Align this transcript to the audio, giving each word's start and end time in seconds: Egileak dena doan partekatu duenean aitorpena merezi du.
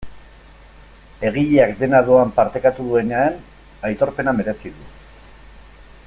Egileak 1.29 1.75
dena 1.81 1.99
doan 2.07 2.33
partekatu 2.39 2.85
duenean 2.87 3.37
aitorpena 3.91 4.37
merezi 4.39 4.73
du. 4.79 4.91